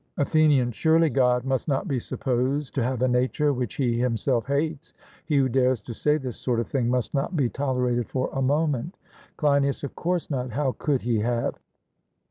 ATHENIAN: 0.17 0.71
Surely 0.71 1.11
God 1.11 1.45
must 1.45 1.67
not 1.67 1.87
be 1.87 1.99
supposed 1.99 2.73
to 2.73 2.81
have 2.81 3.03
a 3.03 3.07
nature 3.07 3.53
which 3.53 3.75
He 3.75 3.99
Himself 3.99 4.47
hates? 4.47 4.95
he 5.27 5.37
who 5.37 5.47
dares 5.47 5.79
to 5.81 5.93
say 5.93 6.17
this 6.17 6.37
sort 6.37 6.59
of 6.59 6.65
thing 6.67 6.89
must 6.89 7.13
not 7.13 7.35
be 7.35 7.49
tolerated 7.49 8.09
for 8.09 8.27
a 8.33 8.41
moment. 8.41 8.97
CLEINIAS: 9.37 9.83
Of 9.83 9.95
course 9.95 10.31
not. 10.31 10.49
How 10.49 10.71
could 10.79 11.03
he 11.03 11.19
have? 11.19 11.53